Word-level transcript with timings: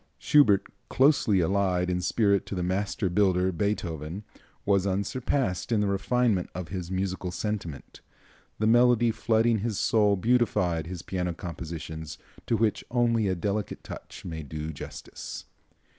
Schubert, 0.17 0.65
closely 0.89 1.41
allied 1.41 1.87
in 1.87 2.01
spirit 2.01 2.47
to 2.47 2.55
the 2.55 2.63
master 2.63 3.07
builder, 3.07 3.51
Beethoven, 3.51 4.23
was 4.65 4.87
unsurpassed 4.87 5.71
in 5.71 5.79
the 5.79 5.85
refinement 5.85 6.49
of 6.55 6.69
his 6.69 6.89
musical 6.89 7.29
sentiment. 7.29 8.01
The 8.57 8.65
melody 8.65 9.11
flooding 9.11 9.59
his 9.59 9.77
soul 9.77 10.15
beautified 10.15 10.87
his 10.87 11.03
piano 11.03 11.35
compositions, 11.35 12.17
to 12.47 12.57
which 12.57 12.83
only 12.89 13.27
a 13.27 13.35
delicate 13.35 13.83
touch 13.83 14.25
may 14.25 14.41
do 14.41 14.73
justice. 14.73 15.45